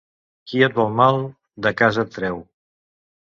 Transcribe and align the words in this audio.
Qui 0.51 0.61
et 0.67 0.77
vol 0.79 0.89
mal 0.99 1.19
de 1.67 1.73
casa 1.83 2.07
et 2.09 2.17
treu. 2.17 2.41